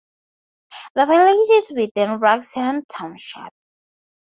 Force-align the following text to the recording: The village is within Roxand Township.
The 0.95 1.05
village 1.05 1.61
is 1.61 1.69
within 1.75 2.19
Roxand 2.19 2.85
Township. 2.89 3.53